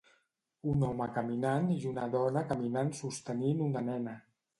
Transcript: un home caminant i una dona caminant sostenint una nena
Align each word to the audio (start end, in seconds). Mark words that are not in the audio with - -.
un 0.69 0.85
home 0.85 1.07
caminant 1.17 1.69
i 1.73 1.77
una 1.89 2.05
dona 2.15 2.43
caminant 2.53 2.89
sostenint 3.01 3.63
una 3.67 3.85
nena 3.91 4.17